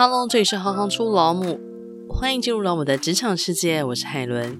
[0.00, 1.58] Hello，这里是行行出老母，
[2.08, 4.56] 欢迎进入老母的职场世界，我是海伦。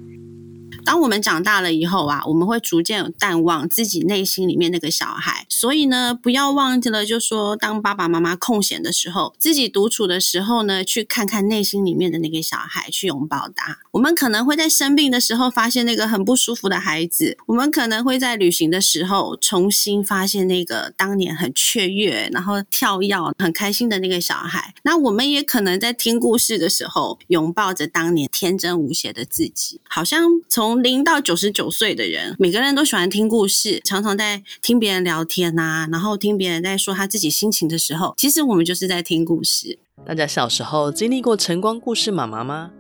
[0.89, 5.45] 当我们长大了以后啊，我们会逐渐淡忘自己内心里面那个小孩。
[5.51, 13.81] 所以呢，不要忘记了，就说当爸爸妈妈空闲的时候，自己独处的时候呢，去看看内心里面的那个小孩，去拥抱他。
[13.91, 24.73] 我们可能会在生病的时候发现那个很不舒服的孩子，我们可能会在旅行的时候重新发现那个当年很雀跃，然后跳跃很开心的那个小孩。
[24.85, 30.78] 那我们也可能在听故事的时候，拥抱着当年天真无邪的自己，好像从。
[30.83, 39.79] 零到九十九岁的人，每个人都喜欢听故事，常常在听别人聊天呐、啊，然后听别人在说他自己心情的时候，其实我们就是在听故事。
[40.07, 42.71] 大家小时候经历过晨光故事妈妈吗？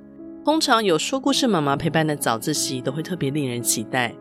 [0.44, 4.14] 通常有说故事妈妈陪伴的早自习都会特别令人期待。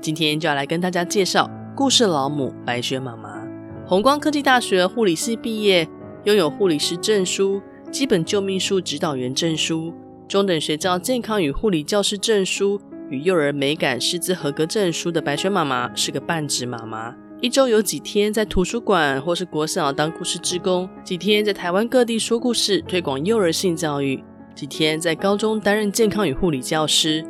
[0.00, 3.46] 今天就要来跟大家介绍故事老母白雪妈妈。
[3.86, 5.88] 红光科技大学护理系毕业，
[6.24, 9.94] 拥有护理师证书、基本救命术指导员证书、
[10.26, 12.80] 中等学校健康与护理教师证书。
[13.10, 24.22] 与幼儿美感师资合格证书的白雪妈妈是个半职妈妈，一周有几天在图书馆或是国小当故事职工，几天在台湾各地说故事推广幼儿性教育，
[24.54, 27.24] 几天在高中担任健康与护理教师。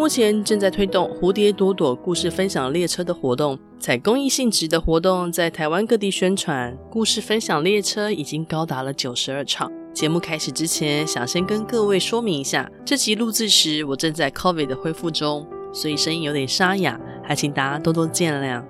[0.00, 6.74] 目前正在推动蝴蝶朵朵故事分享列车的活动，采公益性质的活动在台湾各地宣传。
[6.90, 9.70] 故事分享列车已经高达了九十二场。
[9.92, 18.64] 节目开始之前，想先跟各位说明一下，这集录制时我正在 COVID 的恢复中，所以声音有点沙哑，还请大家多多见谅。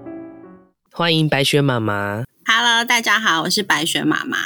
[0.91, 4.37] 欢迎白雪妈妈，Hello，大家好，我是白雪妈妈。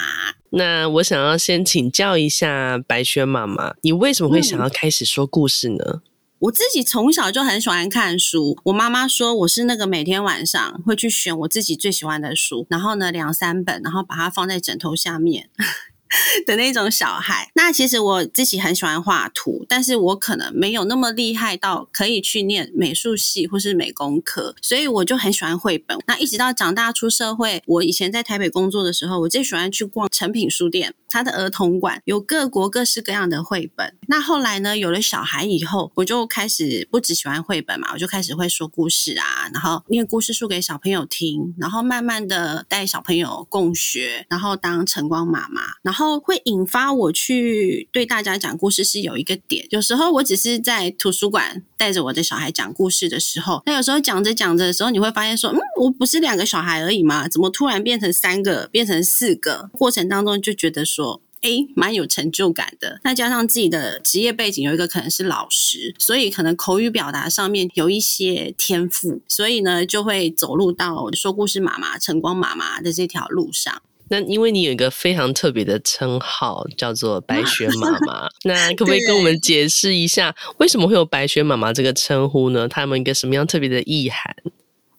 [0.50, 5.84] 那我想要先请教一下白雪妈妈，你为什么会想要开始说故事呢？
[5.86, 6.00] 嗯，
[6.44, 15.48] 我自己从小就很喜欢看书，我妈妈说我是那个每天晚上会去选我自己最喜欢的书，然后呢两三本，然后把它放在枕头下面。
[16.46, 25.98] 的那种小孩，那其实我自己很喜欢画图，但是我可能没有那么厉害到可以去念美术系或是美工科，所以我就很喜欢绘本。
[26.06, 33.94] 那一直到长大出社会，我以前在台北工作的时候，我最喜欢去逛诚品书店，他的儿童馆有各国各式各样的绘本。
[34.08, 46.20] 那后来呢，有了小孩以后，我就开始不只喜欢绘本嘛，我就开始会说故事啊，然后念故事书给小朋友听，然后慢慢的带小朋友共学，然后当晨光妈妈，然后。
[46.24, 57.28] 会引发我去对大家讲故事是有一个点，有时候我只是在图书馆带着我的小孩讲故事的时候，那有时候讲着讲着的时候，你会发现说，嗯，我不是两个小孩而已吗？
[57.28, 59.68] 怎么突然变成三个，变成四个？
[59.72, 61.03] 过程当中就觉得说，
[61.44, 62.98] 哎，蛮有成就感的。
[63.04, 73.82] 那加上自己的职业背景有一个可能是老师，所以可能口语表达上面有一些天赋，所以呢就会走入到说故事妈妈、晨光妈妈的这条路上。
[74.08, 82.66] 那因为你有一个非常特别的称号，叫做白雪妈妈， 那可不可以跟我们解释一下，为什么会有白雪妈妈这个称呼呢？
[82.66, 84.34] 他们一个什么样特别的意涵？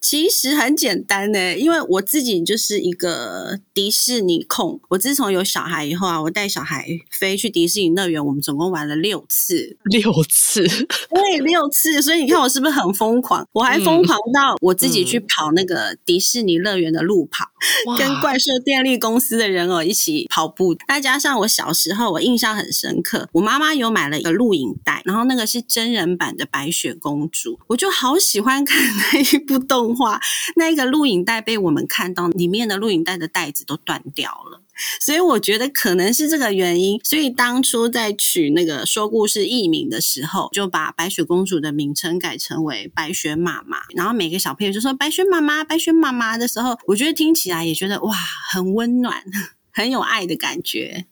[0.06, 4.80] 其实很简单呢，因为我自己就是一个迪士尼控。
[4.90, 10.62] 我自从有小孩以后啊，我带小孩飞去迪士尼乐园，我们总共玩了六次，六次，
[11.10, 12.04] 对，六次。
[12.04, 13.44] 所以你看我是不是很疯狂？
[13.52, 17.44] 我还疯狂到我自己去跑那个迪士尼乐园的路跑，
[17.90, 20.76] 嗯、跟怪兽电力公司的人偶一起跑步。
[20.88, 28.80] 再加上我小时候，我印象很深刻，我妈妈有买了一个录影带，然后那个是真人版的白雪公主，我就好喜欢看
[29.12, 30.20] 那一部动话
[30.56, 34.62] 那个录影带被我们看到，里面的录影带的带子都断掉了，
[35.00, 37.00] 所以我觉得可能是这个原因。
[37.04, 43.80] 所以当初在取那个说故事艺名的时候，就把白雪公主的名称改成为白雪妈妈。
[43.96, 48.14] 然后每个小朋友就说“白雪妈妈，白雪妈妈”的时候，我觉得听起来也觉得哇，
[48.52, 49.24] 很温暖，
[49.72, 51.06] 很有爱的感觉。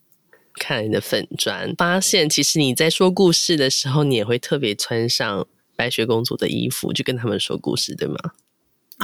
[0.56, 8.18] 看你的粉砖，发现其实你在说故事的时候，你也会特别穿上白雪公主的衣服，就跟他们说故事，对吗？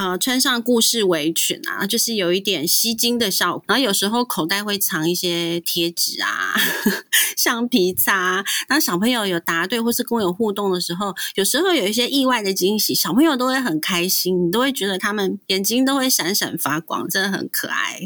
[0.00, 3.64] 呃，穿上故事围裙啊，就是有一点吸睛的效果。
[3.68, 6.54] 然后有时候口袋会藏一些贴纸啊、
[7.36, 8.42] 橡皮擦。
[8.66, 18.00] 当小朋友有答对或是跟我有互动的时候，有时候有一些意外的惊喜，小朋友都会很开心，你都会觉得他们眼睛都会闪闪发光，真的很可爱。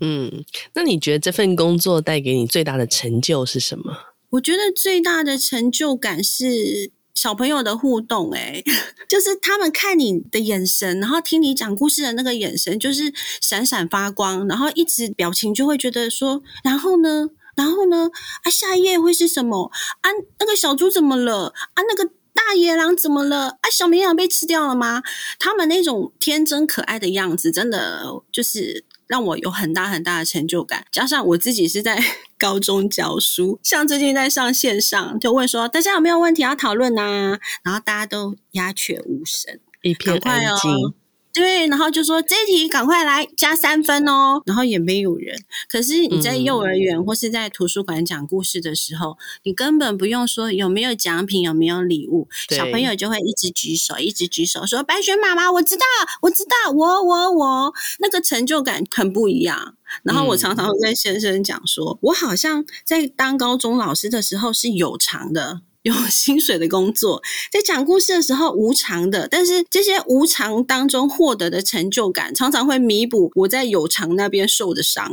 [0.00, 0.44] 嗯，
[0.74, 3.96] 那你觉得这份工作带给你最大的成就是什么？
[4.30, 6.90] 我觉得最大的成就感是。
[7.18, 8.64] 小朋友的互动，欸，诶
[9.10, 18.08] 就是他们看你的眼神，然后听你讲故事的那个眼神，就是闪闪发光，然后一直表情就会觉得说，然后呢，然后呢，
[18.44, 19.68] 啊，下一页会是什么？
[20.02, 21.52] 啊，那个小猪怎么了？
[21.74, 23.48] 啊，那个大野狼怎么了？
[23.48, 25.02] 啊，小绵羊被吃掉了吗？
[25.40, 30.86] 他们那种天真可爱的样子，真的就是让我有很大很大的成就感。
[30.92, 32.00] 加上我自己是在
[32.38, 37.40] 高中教书，像最近在上线上，就问说大家有没有问题要讨论啊？
[37.64, 40.94] 然后大家都鸦雀无声，一片安静。
[41.38, 45.38] 对，然后就说这一题赶快来加三分哦，然后也没有人。
[45.70, 55.84] 可是你在幼儿园或是在图书馆讲故事的时候，嗯、你根本不用说有没有奖品，有没有礼物，小朋友就会一直举手，一直举手说：“白雪妈妈，我知道，
[56.22, 59.76] 我知道，我我我。”那个成就感很不一样。
[60.02, 65.62] 然后我常常会跟先生讲说，嗯、我好像在当高中老师的时候是有偿的。
[65.88, 75.10] 有 薪水的工作，在讲故事的时候无偿的，但是这些无偿当中获得的成就感，常常会弥补我在有偿那边受的伤。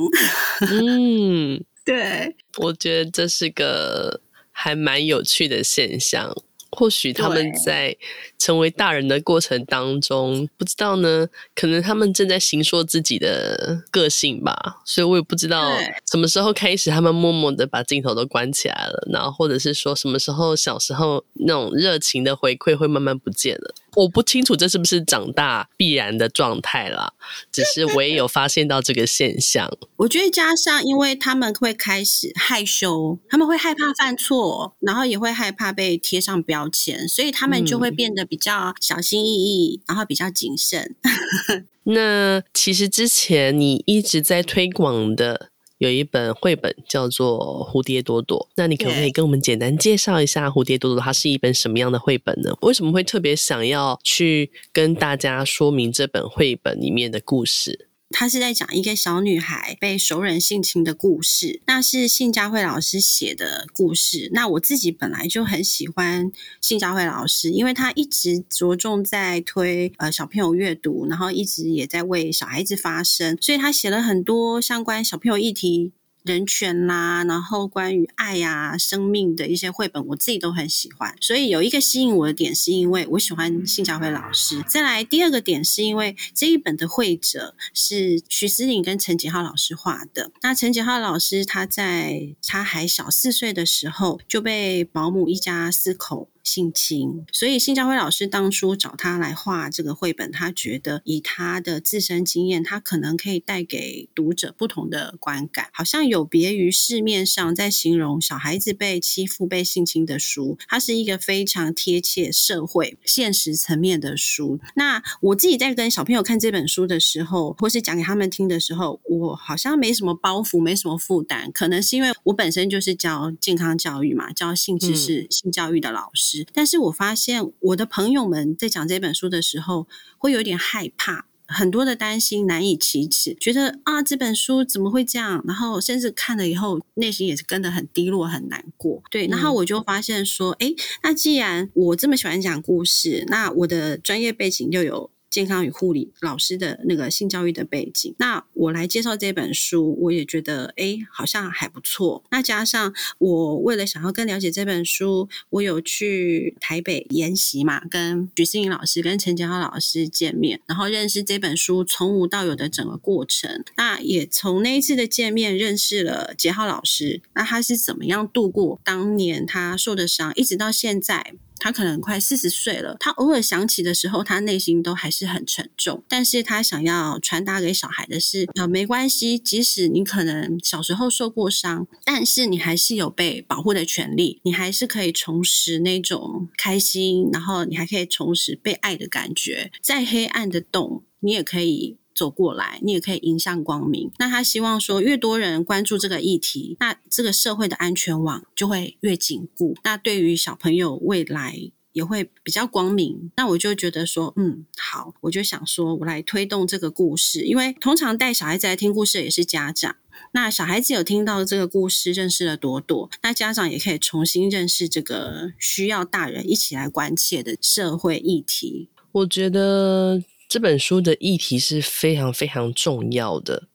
[0.62, 6.36] 嗯， 对，我觉得这是个还蛮有趣的现象。
[6.76, 7.96] 或许他们在
[8.38, 14.78] 成为大人的过程当中，不知道呢，可能他们正在行说自己的个性吧。
[14.86, 15.72] 所以我也不知道
[16.12, 23.74] 什么时候开始，他们默默的把镜头都关起来了，然后或者是说什么时候小时候那种热情的回馈会慢慢不见了。
[23.96, 27.14] 我不清楚这是不是长大必然的状态啦，
[27.52, 29.72] 只是我也有发现到这个现象。
[29.98, 40.96] 我觉得加上，因为他们会开始害羞，他们会害怕犯错，然后也会害怕被贴上标签，所以他们就会变得比较小心翼翼，嗯、然后比较谨慎。
[41.88, 45.52] 那其实之前你一直在推广的。
[45.78, 47.38] 有一本绘本叫做
[47.70, 51.02] 《蝴蝶朵朵》，那你可不可以跟我们简单介绍一下《蝴蝶朵朵》？
[51.04, 52.56] 它是一本什么样的绘本呢？
[52.62, 57.90] 为什么会特别想要去跟大家说明这本绘本里面的故事？
[58.18, 64.30] 他是在讲一个小女孩被熟人性侵的故事，那是信佳慧老师写的故事。
[64.32, 66.32] 那我自己本来就很喜欢
[66.62, 75.92] 信佳慧老师，因为她一直着重在推呃小朋友阅读，然后一直也在为小孩子发声，所以她写了很多相关小朋友议题。
[76.26, 81.16] 人权啦，然后关于爱呀、生命的一些绘本，我自己都很喜欢。
[81.22, 84.60] 所以有一个吸引我的点，是因为我喜欢信佳慧老师。
[84.68, 90.32] 再来第二个点，是因为这一本的绘者是徐思玲跟陈杰浩老师画的。
[90.42, 114.60] 那陈杰浩老师他在他还小四岁的时候就被保姆一家四口性侵，所以信佳辉老师当初找他来画这个绘本，他觉得以他的自身经验，他可能可以带给读者不同的观感，好像有别于市面上在形容小孩子被欺负、被性侵的书，它是一个非常贴切社会现实层面的书。
[114.76, 126.35] 那我自己在跟小朋友看这本书的时候，或是讲给他们听的时候，我好像没什么包袱，没什么负担，可能是因为我本身就是教健康教育嘛，教性知识、性教育的老师。
[126.44, 129.88] 嗯但是我发现我的朋友们在讲这本书的时候，
[130.18, 135.44] 会有点害怕，很多的担心，难以启齿，觉得啊这本书怎么会这样？
[135.48, 139.02] 然后甚至看了以后，内心也是跟得很低落，很难过。
[139.12, 145.12] 对，然后我就发现说，哎、嗯，那既然我这么喜欢讲故事，那我的专业背景又有。
[145.36, 152.24] 健康与护理老师的那个性教育的背景，那我来介绍这本书，我也觉得哎，好像还不错。
[152.32, 163.62] 那加上我为了想要更了解这本书，我有去台北研习嘛，跟徐思颖老师、跟陈杰浩老师见面，然后认识这本书从无到有的整个过程。
[163.76, 171.34] 那也从那一次的见面认识了杰浩老师，那他是怎么样度过当年他受的伤，一直到现在。
[171.58, 176.04] 他可能快四十岁了，他偶尔想起的时候，他内心都还是很沉重。
[176.08, 189.72] 但是他想要传达给小孩的是，呃，没关系，即使你可能小时候受过伤，但是你还是有被保护的权利，你还是可以重拾那种开心，然后你还可以重拾被爱的感觉。
[189.82, 191.98] 再黑暗的洞，你也可以。
[192.16, 194.10] 走过来，你也可以迎向光明。
[194.18, 199.76] 那他希望说，越多人关注这个议题，那这个社会的安全网就会越紧固。
[199.84, 203.32] 那对于小朋友未来也会比较光明。
[203.36, 209.98] 那我就觉得说，嗯，好，我就想说，我来推动这个故事，因为通常带小孩子来听故事也是家长。
[210.32, 218.90] 那小孩子有听到这个故事，认识了朵朵，那家长也可以重新认识这个需要大人一起来关切的社会议题。
[219.12, 220.24] 我觉得。
[220.56, 223.68] 这本书的议题是非常非常重要的。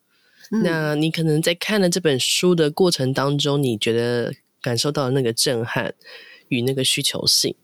[0.50, 4.32] 嗯、那你可能在看了这本书的过程当中，你觉得
[4.62, 5.94] 感受到那个震撼
[6.48, 7.54] 与那个需求性，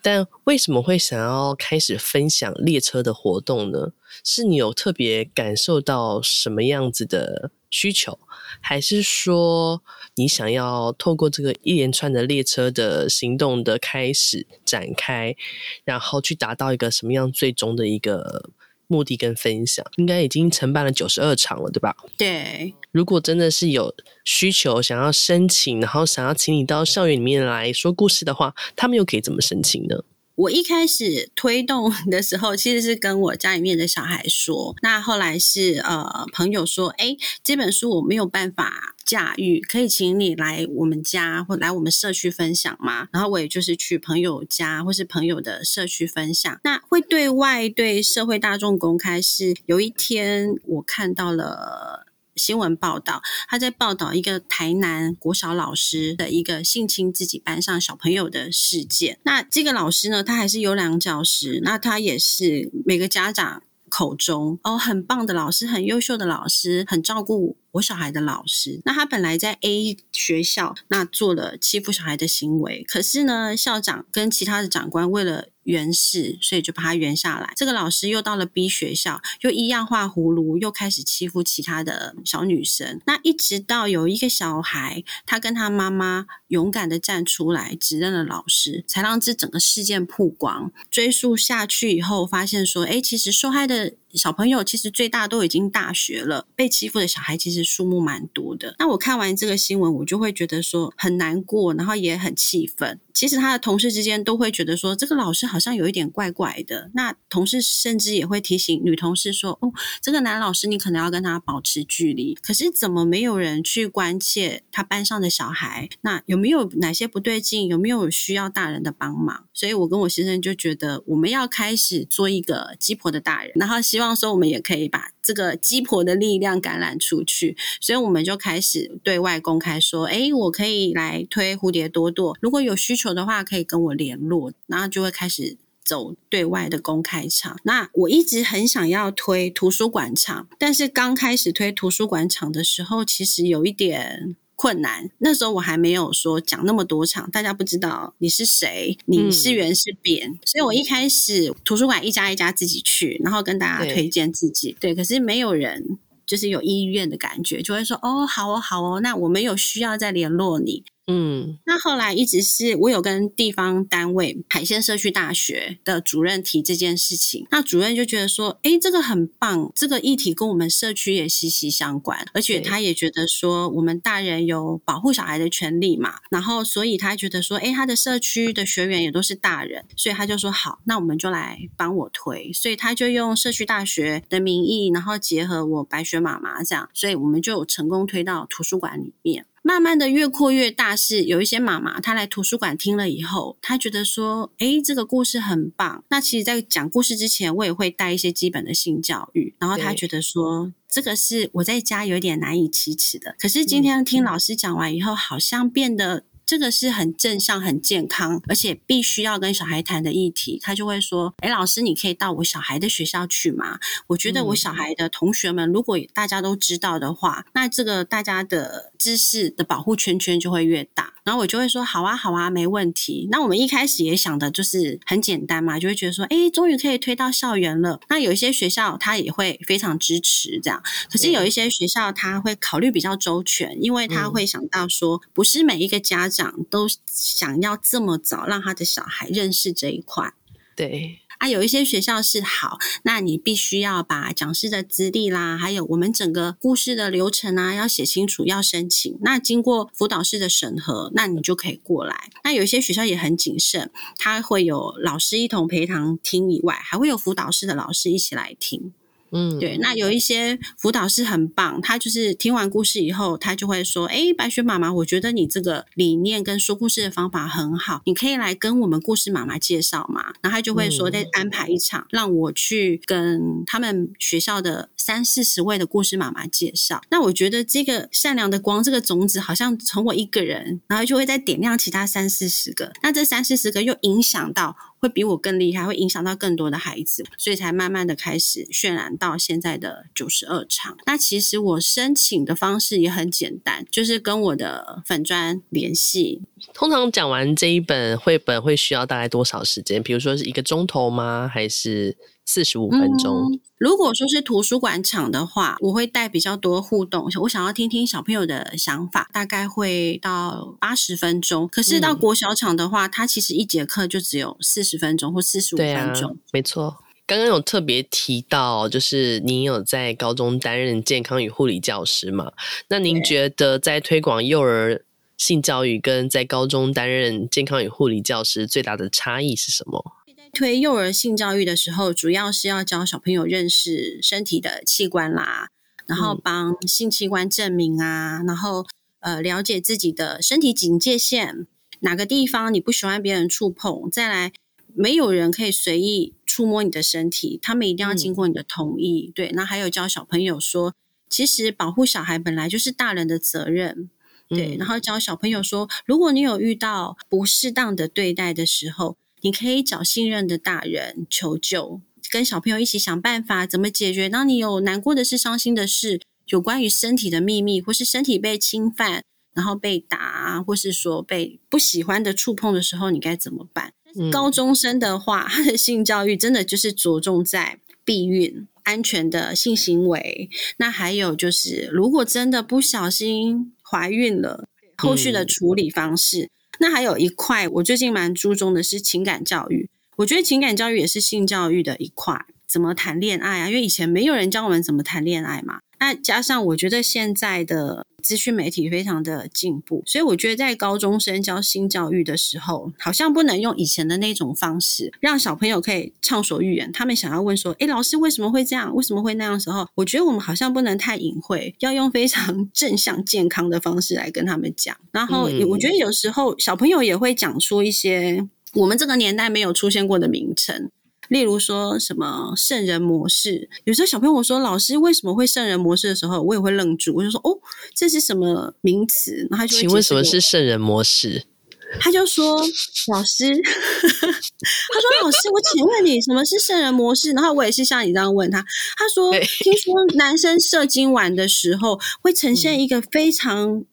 [0.00, 3.92] 但为什么会想要开始分享列车的活动呢？
[4.24, 8.18] 是你有特别感受到什么样子的需求，
[8.62, 9.82] 还是说
[10.14, 15.36] 你想要透过这个一连串的列车的行动的开始展开，
[15.84, 18.50] 然后去达到一个什么样最终的一个
[18.92, 21.96] 目的跟分享，应该已经承办了九十二场了，对吧？
[22.18, 22.74] 对。
[22.90, 29.96] 如果真的是有需求想要申请，然后想要请你到校园里面来说故事的话，他们又可以怎么申请呢？
[30.34, 34.74] 我一开始推动 的时候，其实是跟我家里面的小孩说。
[34.82, 43.08] 那后来是呃朋友说，哎，这本书我没有办法驾驭，可以请你来我们家或来我们社区分享吗？
[43.12, 46.60] 然后我也就是去朋友家或是朋友的社区分享。
[46.64, 52.06] 那会对外对社会大众公开，是有一天我看到了。
[52.36, 59.18] 新闻报道，他在报道一个台南国小老师的一个性侵自己班上小朋友的事件。
[59.24, 68.80] 那这个老师呢，他还是优良教师，那他也是每个家长口中哦很棒的老师，很优秀的老师，很照顾我小孩的老师。
[68.84, 77.52] 那他本来在 A 学校，那做了欺负小孩的行为，可是呢，校长跟其他的长官为了原始，所以就把他圆下来。
[77.56, 83.00] 这个老师又到了 B 学校，又一样画葫芦，又开始欺负其他的小女生。
[83.06, 90.72] 那一直到有一个小孩，他跟他妈妈勇敢的站出来，指认了老师，才让这整个事件曝光。
[90.90, 98.74] 追溯下去以后，发现说，哎，其实受害的小朋友其实最大都已经大学了，被欺负的小孩其实数目蛮多的。
[98.78, 103.00] 那我看完这个新闻，我就会觉得说很难过，然后也很气愤。
[103.14, 106.90] 其实他的同事之间都会觉得说，这个老师好像有一点怪怪的。
[106.94, 115.88] 那同事甚至也会提醒女同事说：“哦，这个男老师你可能要跟他保持距离。”可是怎么没有人去关切他班上的小孩？
[116.00, 117.68] 那有没有哪些不对劲？
[117.68, 119.44] 有没有需要大人的帮忙？
[119.52, 127.56] 所以我跟我先生就觉得，我们要开始做一个鸡婆的大人，然后希望说我们也可以把这个鸡婆的力量感染出去。
[127.80, 137.58] 所以我们就开始对外公开说：“诶，我可以来推蝴蝶多多，如果有需。”求的话可以跟我联络，然后就会开始走对外的公开场。
[137.64, 145.10] 那我一直很想要推图书馆场，但是刚开始推图书馆场的时候，其实有一点困难。
[145.18, 154.76] 那时候我还没有说讲那么多场，大家不知道你是谁，你是圆是扁，嗯、所以我一开始图书馆一家一家自己去，然后跟大家推荐自己。
[154.78, 160.84] 对，对，可是没有人就是有意愿的感觉，就会说哦，好哦，好哦，那我们有需要再联络你。
[161.08, 189.46] 嗯，那后来一直是我有跟地方单位海线社区大学的主任提这件事情，那主任就觉得说，哎，这个很棒，这个议题跟我们社区也息息相关，而且他也觉得说，我们大人有保护小孩的权利嘛，然后所以他觉得说，哎，他的社区的学员也都是大人，所以他就说好，那我们就来帮我推，所以他就用社区大学的名义，然后结合我白雪妈妈这样，所以我们就成功推到图书馆里面。
[189.62, 196.04] 慢慢的越扩越大，是有一些妈妈她来图书馆听了以后，她觉得说，诶，这个故事很棒。
[196.10, 199.54] 那其实，在讲故事之前，我也会带一些基本的性教育。
[199.58, 203.36] 然后她觉得说，这个是我在家有点难以启齿的。
[203.38, 206.24] 可是今天听老师讲完以后，好像变得。
[206.52, 210.58] 这个是很正向、很健康，而且必须要跟小孩谈的议题。
[210.62, 213.78] 他就会说：“哎，老师，你可以到我小孩的学校去吗？
[214.08, 236.41] 我觉得我小孩的同学们，如果大家都知道的话，那这个大家的知识的保护圈圈就会越大。”然后我就会说：“好啊，好啊，没问题。”那我们一开始也想的就是很简单嘛，就会觉得说：“哎，终于可以推到校园了。”那有一些学校他也会非常支持这样，可是有一些学校他会考虑比较周全，因为他会想到说，不是每一个家长。
[236.70, 240.32] 都想要这么早让他的小孩认识这一块，
[240.74, 252.30] 对啊，有一些学校是好，那你必须要把讲师的资历啦，还有我们整个故事的流程啊，要写清楚，要申请，那经过辅导室的审核，那你就可以过来。
[252.44, 258.94] 那有一些学校也很谨慎，他会有老师一同陪堂听以外，还会有辅导室的老师一起来听。
[259.32, 284.76] 嗯，对，那有一些辅导师很棒，他就是听完故事以后，他就会说：“哎，白雪妈妈，我觉得你这个理念跟说故事的方法很好，你可以来跟我们故事妈妈介绍嘛。”然后他就会说：“再安排一场，让我去跟他们学校的三四十位的故事妈妈介绍。”那我觉得这个善良的光，这个种子好像从我一个人，然后就会再点亮其他三四十个，那这三四十个又影响到。
[285.02, 290.96] 会比我更厉害，会影响到更多的孩子，所以才慢慢的开始渲染到现在的九十二场。
[291.06, 296.42] 那其实我申请的方式也很简单，就是跟我的粉砖联系。
[296.72, 300.00] 通常讲完这一本绘本会需要大概多少时间？
[300.00, 301.50] 比如说是一个钟头吗？
[301.52, 302.16] 还是？
[302.52, 303.50] 四十五分钟。
[303.50, 307.30] 嗯，如果说是图书馆场的话，我会带比较多互动。
[307.40, 311.66] 我想要听听小朋友的想法，大概会到八十分钟。
[311.66, 316.36] 可是到国小场的话，嗯，它其实一节课就只有四十分钟或四十五分钟。
[316.52, 316.98] 没错。
[317.24, 322.52] 刚刚有特别提到，就是您有在高中担任健康与护理教师嘛？
[322.88, 325.02] 那您觉得在推广幼儿
[325.38, 330.04] 性教育跟在高中担任健康与护理教师最大的差异是什么？
[330.52, 335.68] 推幼儿性教育的时候，主要是要教小朋友认识身体的器官啦，
[336.06, 338.86] 然后帮性器官证明啊，嗯、然后
[339.20, 341.66] 呃了解自己的身体警戒线，
[342.00, 344.52] 哪个地方你不喜欢别人触碰，再来
[344.94, 349.28] 没有人可以随意触摸你的身体，他们一定要经过你的同意。
[349.30, 350.94] 嗯、对，那还有教小朋友说，
[351.30, 354.10] 其实保护小孩本来就是大人的责任。
[354.48, 364.28] 对，然后教小朋友说，如果你有遇到不适当的对待的时候，你可以找信任的大人求救，跟小朋友一起想办法怎么解决。
[364.28, 373.92] 当你有难过的事、伤心的事，有关于身体的秘密，或是身体被侵犯，然后被打，或是说被不喜欢的触碰的时候，你该怎么办？
[374.16, 380.48] 嗯、高中生的话，他的性教育真的就是着重在避孕、安全的性行为。
[380.76, 386.44] 那还有就是，如果真的不小心怀孕了，后续的处理方式。
[386.44, 389.88] 嗯那还有一块，我最近蛮注重的是情感教育。
[390.16, 392.38] 我觉得情感教育也是性教育的一块，
[392.68, 393.68] 怎么谈恋爱啊？
[393.68, 395.80] 因为以前没有人教我们怎么谈恋爱嘛。
[396.00, 406.90] 那加上我觉得现在的资讯媒体非常的进步，所以我觉得在高中生教性教育的时候，好像不能用以前的那种方式，让小朋友可以畅所欲言。
[406.92, 408.94] 他们想要问说：“诶，老师为什么会这样？
[408.94, 414.96] 为什么会那样？”时候，我觉得我们好像不能太隐晦，要用非常 正向、健康的方式来跟他们讲。
[415.10, 420.90] 然后，我觉得有时候小朋友也会讲出一些我们这个年代没有出现过的名称。
[421.32, 427.58] 例如说什么圣人模式，有时候小朋友说老师为什么会圣人模式的时候，我也会愣住，我就说哦，
[427.94, 429.48] 这是什么名词？
[429.50, 431.44] 然后他就请问什么是圣人模式？
[431.98, 432.60] 他就说
[433.08, 437.32] 老师， 他说老师，我请问你什么是圣人模式？
[437.32, 438.62] 然后我也是像你这样问他，
[438.98, 443.86] 他说听说男生射精完的时候会呈现一个非常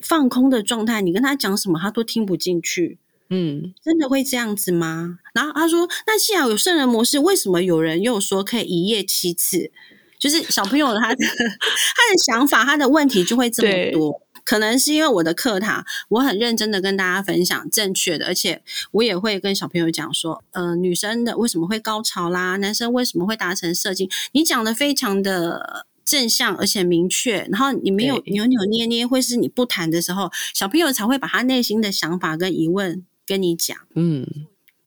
[0.00, 2.98] 放空的状态，你跟他讲什么他都听不进去。
[3.30, 5.18] 嗯，真的会这样子吗？
[5.32, 9.70] 然后他说：“那既然有圣人模式，为什么有人又说可以一夜七次？
[10.18, 14.20] 就是小朋友他的 他的想法，他的问题就会这么多。
[14.44, 24.10] 可能是因为我的课堂，我很认真的跟大家分享正确的，而且我也会跟小朋友讲说，呃，女生的为什么会高潮啦，男生为什么会达成射精？
[24.32, 34.26] 你讲的非常的正向而且明确，然后你没有扭扭捏捏，或是你不谈的时候，小朋友才会把他内心的想法跟疑问。”跟你讲，嗯，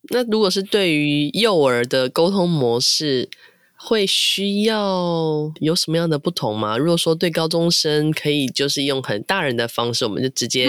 [0.09, 3.29] 那如果是对于幼儿的沟通模式，
[3.77, 6.77] 会需要有什么样的不同吗？
[6.77, 10.67] 如果说对高中生可以就是用很大人的方式，我们就直接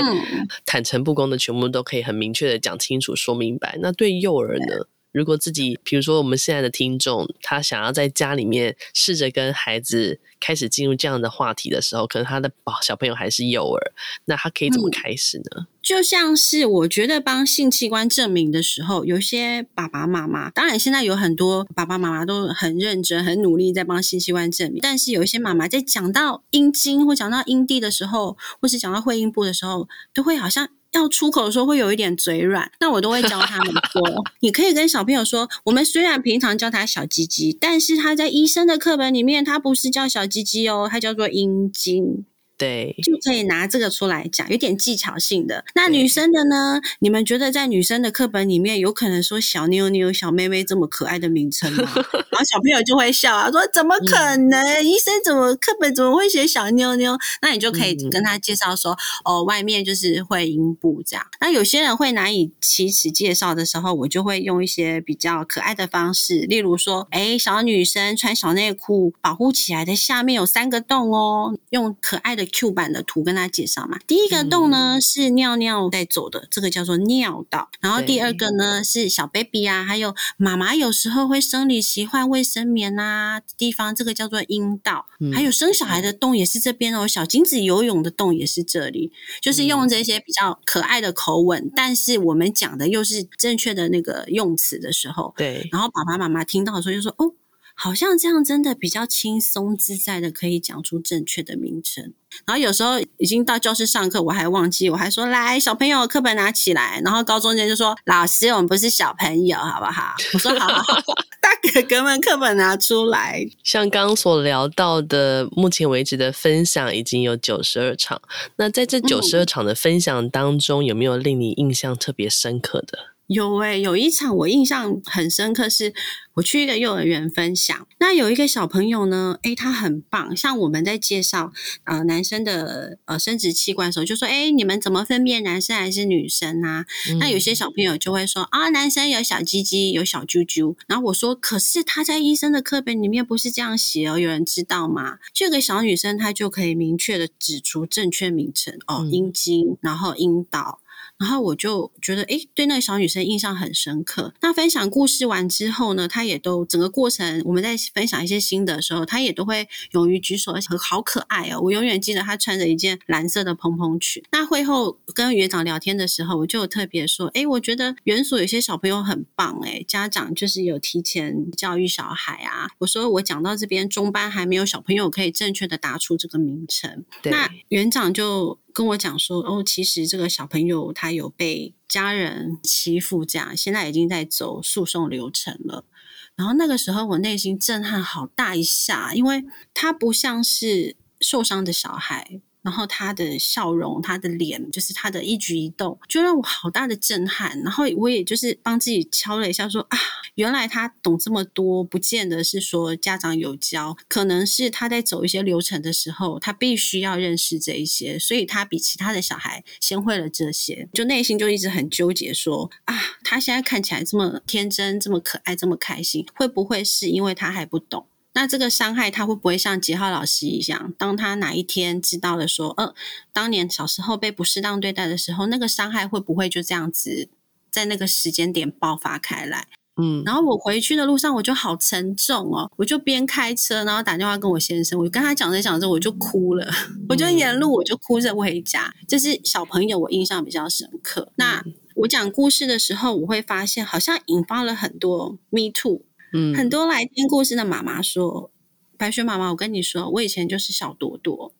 [0.64, 3.76] 坦诚不公的全部都可以很明确的讲清楚、说明白。
[3.80, 4.86] 那对幼儿呢？
[5.14, 12.50] 如果自己，比如说我们现在的听众，他想要在家里面试着跟孩子开始进入这样的话题的时候，可能他的
[12.82, 13.92] 小朋友还是幼儿，
[14.24, 15.44] 那他可以怎么开始呢？
[15.58, 30.68] 嗯，就像是我觉得帮性器官证明的时候，有些爸爸妈妈，当然现在有很多爸爸妈妈都很认真、很努力在帮性器官证明，但是有一些妈妈在讲到阴茎或讲到阴蒂的时候，或是讲到会阴部的时候，都会好像。
[30.94, 34.02] 要出口的时候会有一点嘴软，那我都会教他们说，
[34.40, 42.24] 你可以跟小朋友说，我们虽然平常叫他小鸡鸡，但是他在医生的课本里面，他不是叫小鸡鸡哦，他叫做阴茎。
[42.56, 45.64] 对，就可以拿这个出来讲，有点技巧性的。
[45.74, 46.80] 那女生的呢？
[47.00, 51.82] 你们觉得在女生的课本里面，有可能说小妞妞、小妹妹这么可爱的名称吗？
[52.30, 54.62] 然后小朋友就会笑啊，说怎么可能？
[54.64, 57.18] 嗯、医生怎么课本怎么会写小妞妞？
[57.42, 61.26] 那你就可以跟他介绍说，嗯、哦，外面就是会阴部这样。
[61.40, 72.43] 那有些人会难以启齿介绍的时候，我就会用一些比较可爱的方式，例如说，哎，小女生穿小内裤保护起来的下面有三个洞哦，用可爱的。
[72.46, 77.70] Q 版的图跟大家介绍嘛，第一个洞呢、嗯、是尿尿在走的，这个叫做尿道。
[77.80, 85.06] 然后第二个呢是小 baby 啊，还有妈妈有时候会生理期换卫生棉啊地方，这个叫做阴道。
[85.20, 95.68] 嗯、还有生小孩的洞也是这边哦，小精子游泳的洞也是这里，就是用这些比较可爱的口吻，嗯、但是我们讲的又是正确的那个用词的时候，对。
[95.72, 97.32] 然后爸爸妈妈听到的时候就说：“哦。”
[97.76, 102.12] 好像这样真的比较轻松自在的，可以讲出正确的名称。
[102.46, 107.00] 然后有时候已经到教室上课，我还忘记，我还说，来，小朋友课本拿起来。
[107.04, 110.14] 然后高中生就说，老师，我们不是小朋友，好不好？
[110.32, 110.66] 我说好
[111.40, 113.44] 大哥哥们课本拿出来。
[113.62, 118.20] 像刚刚所聊到的，目前为止的分享已经有九十二场。
[118.56, 123.13] 那在这九十二场的分享当中，嗯、有没有令你印象特别深刻的？
[123.26, 125.94] 有诶，有一场我印象很深刻，是
[126.34, 131.52] 我去一个幼儿园分享，那有一个小朋友呢，诶，他很棒，像我们在介绍
[131.84, 136.84] 呃男生的呃生殖器官的时候，就说，诶，你们怎么分辨男生还是女生啊？
[137.08, 140.76] 嗯、那有些小朋友就会说，啊，男生有小鸡鸡，有小啾啾。
[140.86, 145.18] 然后我说，可是他在医生的课本里面不是这样写哦，有人知道吗？
[145.32, 150.80] 这个小女生她就可以明确的指出正确名称哦，阴茎，然后阴道。
[151.16, 154.34] 然后我就觉得，诶，对那个小女生印象很深刻。
[154.42, 161.60] 那分享故事完之后呢，她也都整个过程，我们在分享一些心得的时候，她也都会勇于举手，而且好可爱哦！
[161.62, 164.22] 我永远记得她穿着一件蓝色的蓬蓬裙。
[164.32, 172.68] 那会后跟园长聊天的时候，我就特别说，诶，我觉得园所有些小朋友很棒，诶，家长就是有提前教育小孩啊。
[172.78, 178.58] 我说我讲到这边中班还没有小朋友可以正确的答出这个名称，那园长就。
[178.74, 185.86] 跟我讲说哦，其实这个小朋友他有被家人欺负，这样现在已经在走诉讼流程了。
[186.34, 192.40] 然后那个时候我内心震撼好大一下，因为他不像是受伤的小孩。
[192.64, 197.60] 然后他的笑容，他的脸，就是他的一举一动，就让我好大的震撼。
[197.60, 199.98] 然后我也就是帮自己敲了一下说，啊，
[200.36, 218.06] 原来他懂这么多，不见得是说家长有教，可能是他在走一些流程的时候，他必须要认识这一些，所以他比其他的小孩先会了这些，就内心就一直很纠结，说啊，他现在看起来这么天真，这么可爱，这么开心，会不会是因为他还不懂？
[218.34, 222.92] 那这个伤害他会不会像杰浩老师一样，当他哪一天知道了说，呃，
[223.32, 227.28] 当年小时候被不适当对待的时候，那个伤害会不会就这样子
[227.70, 229.68] 在那个时间点爆发开来？
[229.96, 236.68] 嗯，然后我回去的路上我就好沉重哦，我就边开车，然后打电话跟我先生，我就跟他讲着讲着我就哭了，
[237.08, 238.92] 我就沿路我就哭着回家。
[239.06, 241.30] 这是小朋友，我印象比较深刻。
[241.36, 246.02] 那我讲故事的时候，我会发现好像引发了很多 Me Too。
[246.36, 248.50] 嗯，很多来听故事的妈妈说
[248.98, 251.54] ：“白雪妈妈，我跟你说，我以前就是小朵朵。”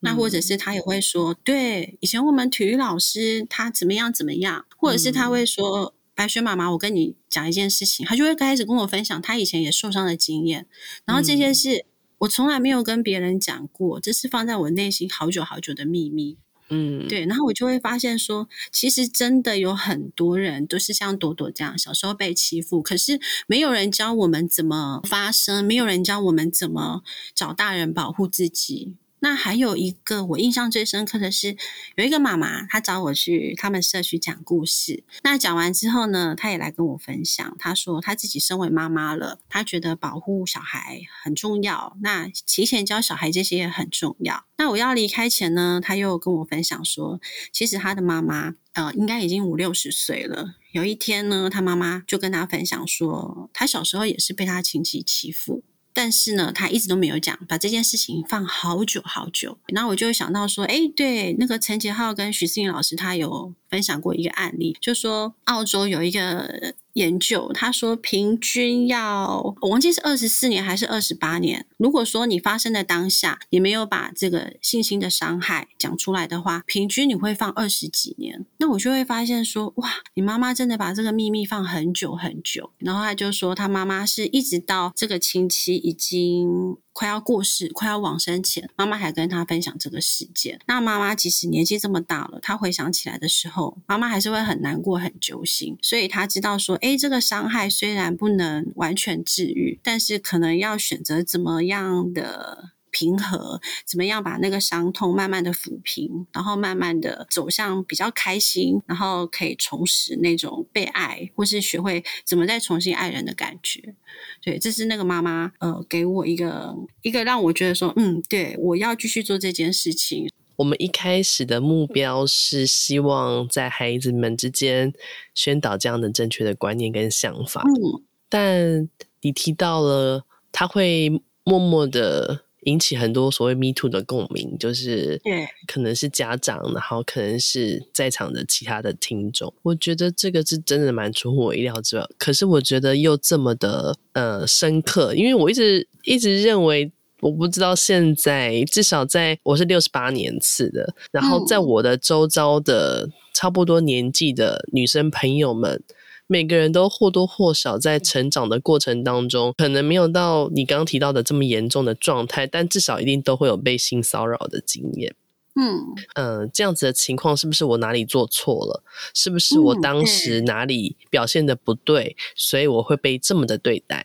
[0.00, 10.66] 那或者是她也会说：“对，以前我们体育老师他怎么样怎么样。”或者是他会说：“白雪妈妈，我跟你讲一件事情。”他就会开始跟我分享他以前也受伤的经验。
[11.04, 11.86] 然后这件事
[12.18, 16.36] 我从来没有跟别人讲过，这是放在我内心好久好久的秘密。
[16.68, 27.02] 嗯，对，然后我就会发现说，其实真的有很多人都是像朵朵这样，小时候被欺负，可是没有人教我们怎么发声，没有人教我们怎么
[27.34, 28.94] 找大人保护自己。
[29.26, 31.56] 那还有一个我印象最深刻的是，
[31.96, 35.02] 有一个妈妈，她找我去他们社区讲故事。
[35.24, 44.44] 那讲完之后呢，她也来跟我分享，她说她自己身为妈妈了，她觉得保护小孩很重要，那提前教小孩这些也很重要。
[44.58, 47.20] 那我要离开前呢，她又跟我分享说，
[47.52, 50.54] 其实她的妈妈呃，应该已经五六十岁了。
[50.70, 55.64] 有一天呢，她妈妈就跟她分享说，她小时候也是被她亲戚欺负。
[55.96, 59.58] 但是呢，他一直都没有讲，把这件事情放好久好久。
[59.68, 66.74] 然后我就想到说，哎，对，那个陈杰浩跟徐思颖老师，他有分享过一个案例，就说澳洲有一个。
[66.96, 71.66] 研究他说，平均要我忘记是二十四年还是二十八年。
[71.76, 78.46] 如果说你发生的当下，你没有把这个性侵的伤害讲出来的话，平均你会放二十几年。
[78.56, 82.70] 那我就会发现说，哇，你妈妈真的把这个秘密放很久很久。
[82.78, 86.78] 然后他就说，他妈妈是一直到这个亲戚已经。
[86.96, 90.58] 快要过世、快要往生前，妈妈还跟他分享这个事件。
[90.66, 95.76] 那妈妈即使年纪这么大了，她回想起来的时候，妈妈还是会很难过、很揪心。
[95.82, 102.70] 所以她知道说，哎，这个伤害虽然不能完全治愈，但是可能要选择怎么样的。
[102.96, 113.94] 平和，怎么样把那个伤痛慢慢的抚平，然后慢慢的走向比较开心，然后可以重拾那种被爱，或是学会怎么再重新爱人的感觉。
[114.40, 120.30] 对，这是那个妈妈呃给我一个一个让我觉得说，嗯，对，我要继续做这件事情。
[120.56, 124.90] 我们一开始的目标是希望在孩子们之间
[125.34, 127.60] 宣导这样的正确的观念跟想法。
[127.60, 128.88] 嗯，但
[129.20, 132.45] 你提到了他会默默的。
[132.66, 135.20] 引起很多所谓 “me too” 的共鸣，就是
[135.66, 139.52] 可能是家长，然后可能是在场的其他的听众。
[139.62, 155.82] 我觉得这个是真的蛮出乎我意料之外，可是我觉得又这么的呃深刻，因为我一直一直认为，我不知道现在至少在我是六十八年次的，然后在我的周遭的差不多年纪的女生朋友们。
[156.26, 165.14] 每个人都或多或少在成长的过程当中，可能没有到你刚刚提到的这么严重的状态，但至少一定都会有被性骚扰的经验。
[165.58, 165.80] 嗯
[166.14, 168.82] 呃，这样子的情况是不是我哪里做错了？
[169.14, 174.04] 是不是我当时哪里表现的不对，嗯、所以我会被这么的对待？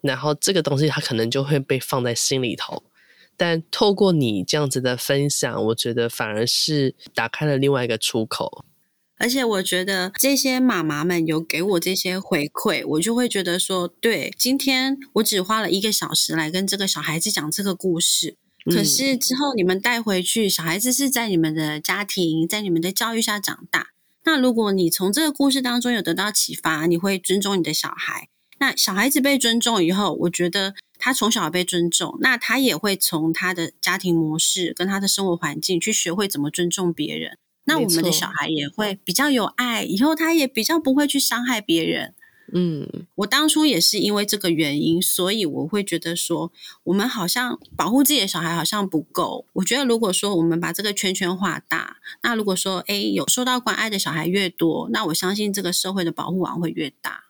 [0.00, 2.84] 然后这个东西它可能就会被放在心里头。
[3.36, 8.64] 但透过你这样子的分享，我觉得反而是打开了另外一个出口。
[9.18, 18.36] 而且我觉得这些妈妈们有给我这些回馈，我就会觉得说，对，今天我只花了一个小时来跟这个小孩子讲这个故事。
[18.64, 23.88] 可是之后你们带回去，小孩子是在你们的家庭，在你们的教育下长大。
[24.24, 28.28] 那如果你从这个故事当中有得到启发，你会尊重你的小孩。
[28.60, 37.38] 那小孩子被尊重以后，我觉得他从小被尊重，那他也会从他的家庭模式跟他的生活环境去学会怎么尊重别人。
[37.68, 42.14] 那我们的小孩也会比较有爱，以后他也比较不会去伤害别人。
[42.50, 46.50] 嗯，我当初也是因为这个原因，所以我会觉得说，
[46.84, 49.44] 我们好像保护自己的小孩好像不够。
[49.52, 57.24] 我觉得如果说我们把这个圈圈画大，那如果说诶有受到关爱的小孩越多，那我相信这个社会的保护网会越大。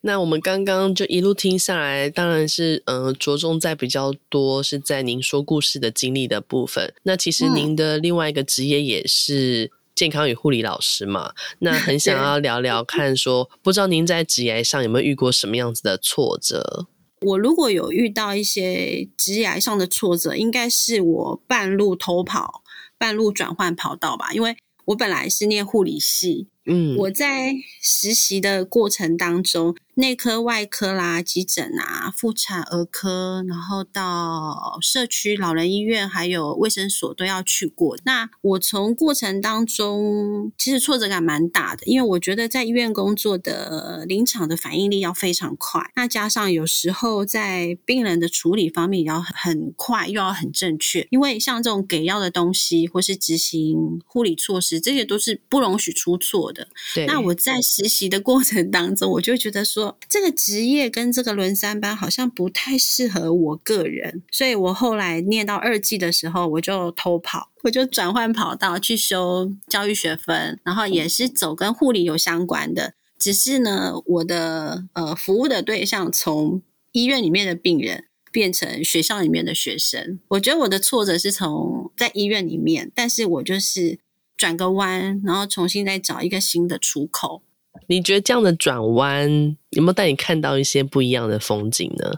[0.00, 6.94] 那我们刚刚就一路听下来，当然是呃着重在比较多是在您说故事的经历的部分。
[7.02, 9.70] 那其实您的另外一个职业也是。
[10.02, 16.88] 健康与护理老师嘛，那很想要聊聊 看说，说不知道您在职业上有没有遇过什么样子的挫折？
[17.20, 22.64] 我如果有遇到一些职业上的挫折，应该是我半路偷跑、
[22.98, 29.74] 半路转换跑道吧，因为我本来是念护理系，嗯，我在实习的过程当中。
[29.94, 37.98] 内科、外科啦，急诊啊，妇产儿科，然后到社区老人医院，还有卫生所都要去过。
[38.06, 51.06] 那我从过程当中，其实挫折感蛮大的，因为我觉得在医院工作的临场的反应力要非常快，那加上有时候在病人的处理方面也要很快，又要很正确。
[51.10, 56.68] 因为像这种给药的东西，或是执行护理措施，这些都是不容许出错的。
[56.94, 57.06] 对。
[57.06, 59.98] 那我在实习的过程当中，我就觉得说。
[60.08, 76.60] 这个职业跟这个轮三班好像不太适合我个人，所以我后来念到二技的时候，我就偷跑，我就转换跑道去修教育学分，然后也是走跟护理有相关的，只是呢，我的呃服务的对象从
[76.92, 80.20] 医院里面的病人变成学校里面的学生。
[80.28, 83.98] 我觉得我的挫折是从在医院里面，但是我就是
[84.42, 87.42] 转个弯，然后重新再找一个新的出口。
[87.86, 92.14] 你觉得这样的转弯有没有带你看到一些不一样的风景呢？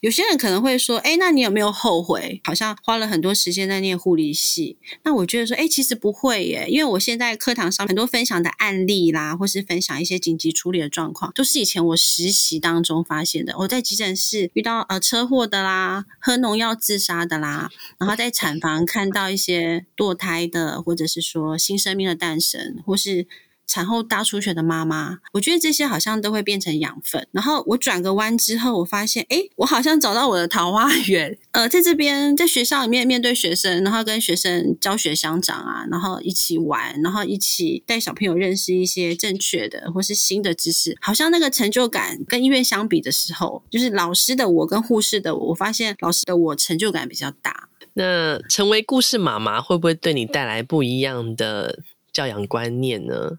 [0.00, 2.40] 有些人可能会说：“哎，那你有没有后悔？
[2.44, 13.56] 好像花了很多时间在念护理系。”那我觉得说：“哎，其实不会耶，因为我现在课堂上很多分享的案例啦，或是分享一些紧急处理的状况，都是以前我实习当中发现的。
[13.58, 23.26] 我在急诊室遇到呃车祸的啦，喝农药自杀的啦，然后在产房看到一些堕胎的，或者是说新生命的诞生，或是。”
[23.68, 27.28] 产后大出血的妈妈，我觉得这些好像都会变成养分。
[27.30, 31.38] 然后我转个弯之后，我发现，哎，我好像找到我的桃花源。
[31.52, 47.68] 呃，在这边，在学校里面面对学生，然后跟学生教学相长啊，然后一起玩，然后一起带小朋友认识一些正确的或是新的知识，好像那个成就感跟医院相比的时候，就是老师的我跟护士的我，我发现老师的我成就感比较大。
[47.94, 53.38] 那成为故事妈妈会不会对你带来不一样的教养观念呢？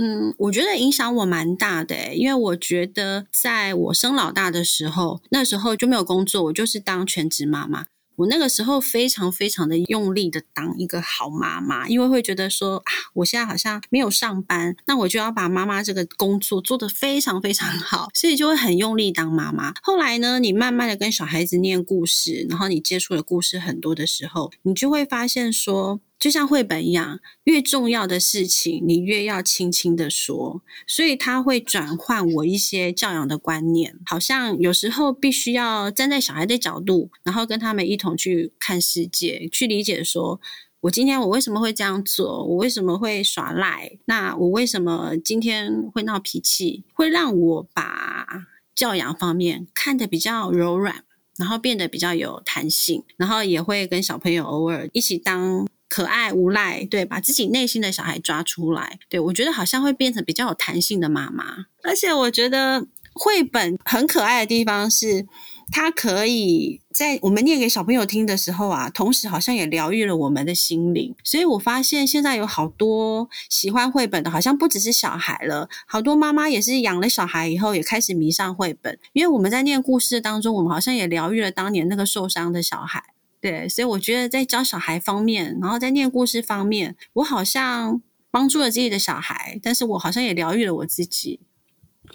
[0.00, 7.86] 嗯，我觉得影响我蛮大的欸，因为我觉得在我生老大的时候，那时候就没有工作，我就是当全职妈妈。
[8.14, 19.74] 我那个时候非常非常的用力的当一个好妈妈，因为会觉得说啊，我现在好像没有上班，那我就要把妈妈这个工作做得非常非常好，所以就会很用力当妈妈。
[19.82, 26.00] 后来呢，你慢慢的跟小孩子念故事，然后你接触的故事很多的时候，你就会发现说。
[26.18, 33.94] 就像绘本一样，越重要的事情你越要轻轻的说，所以它会转换我一些教养的观念。
[34.04, 40.40] 好像有时候必须要站在小孩的角度，然后跟他们一同去看世界，去理解说，
[40.80, 48.26] 我今天我为什么会这样做，我为什么会耍赖，那我为什么今天会闹脾气，会让我把
[48.74, 51.04] 教养方面看得比较柔软，
[51.36, 55.68] 然后变得比较有弹性，然后也会跟小朋友偶尔一起当。
[55.88, 61.66] 可爱无赖，对，把自己内心的小孩抓出来，对，我觉得好像会变成比较有弹性的妈妈。
[61.82, 65.26] 而且我觉得绘本很可爱的地方是，
[65.72, 71.14] 它可以在我们念给小朋友听的时候啊，同时好像也疗愈了我们的心灵。
[71.24, 83.02] 所以我发现现在有好多喜欢绘本的，好像不只是小孩了，好多妈妈也是养了小孩以后也开始迷上绘本，因为我们在念故事当中，我们好像也疗愈了当年那个受伤的小孩。
[83.40, 91.40] 对，所以我觉得在教小孩方面，然后在念故事方面，我好像帮助了自己的小孩，但是我好像也疗愈了我自己。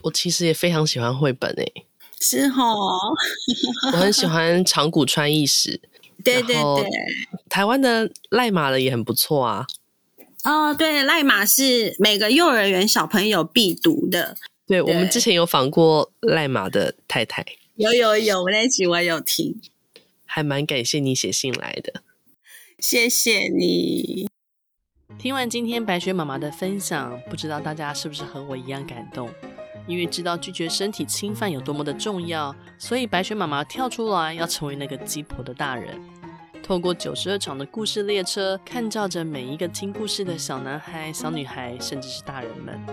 [0.02, 1.86] 我其实也非常喜欢绘本诶，
[2.20, 3.00] 是哦，
[3.94, 5.80] 我很喜欢长谷川义史，
[6.24, 6.90] 对对对，
[7.48, 9.66] 台湾的赖马的也很不错啊。
[10.44, 14.36] 哦，对，赖马是每个幼儿园小朋友必读的。
[14.66, 19.62] 对，对我们之前有访过赖马的太太，有有有，我那集我有听，
[20.36, 22.02] 还蛮感谢你写信来的，
[22.80, 24.28] 谢谢你。
[25.16, 29.30] 听完今天白雪妈妈的分享，不知道大家是不是和我一样感动？
[29.86, 36.02] 因为知道拒绝身体侵犯有多么的重要，所以白雪妈妈跳出来要成为那个鸡婆的大人。
[36.64, 42.84] 透过九十二场的故事列车，看照着每一个听故事的小男孩、小女孩，甚至是大人们。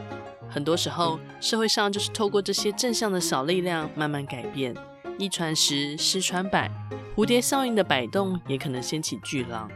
[0.46, 4.76] 很多时候，社会上就是透过这些正向的小力量，慢慢改变。
[5.20, 6.70] 一传十，十传百，
[7.14, 9.70] 蝴蝶效应的摆动也可能掀起巨浪。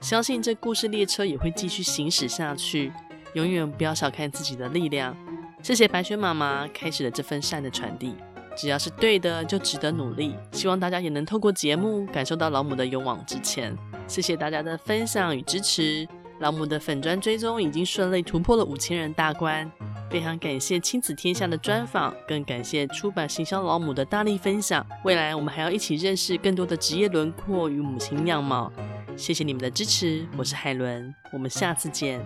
[0.00, 2.92] 相信这故事列车也会继续行驶下去。
[3.34, 5.16] 永远不要小看自己的力量。
[5.62, 8.16] 谢谢白雪妈妈开始了这份善的传递。
[8.56, 10.34] 只要是对的，就值得努力。
[10.50, 13.72] 希望大家也能透过节目感受到老母的勇往直前。
[14.08, 16.08] 谢谢大家的分享与支持。
[16.40, 19.70] 老母的粉砖追踪已经顺利突破了五千人大关。
[20.10, 24.84] 非常感谢亲子天下的专访，更感谢出版行销老母的大力分享。
[25.04, 28.72] 未来我们还要一起认识更多的职业轮廓与母亲样貌。
[29.16, 32.20] 谢谢你们的支持，我是海伦，我们下次见。